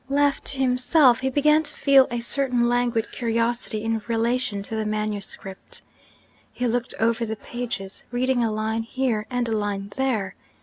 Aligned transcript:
Left 0.09 0.45
to 0.45 0.57
himself, 0.57 1.19
he 1.19 1.29
began 1.29 1.61
to 1.61 1.73
feel 1.75 2.07
a 2.09 2.21
certain 2.21 2.67
languid 2.67 3.11
curiosity 3.11 3.83
in 3.83 4.01
relation 4.07 4.63
to 4.63 4.75
the 4.75 4.83
manuscript. 4.83 5.83
He 6.51 6.65
looked 6.65 6.95
over 6.99 7.23
the 7.23 7.35
pages, 7.35 8.03
reading 8.09 8.43
a 8.43 8.51
line 8.51 8.81
here 8.81 9.27
and 9.29 9.47
a 9.47 9.55
line 9.55 9.91
there. 9.97 10.33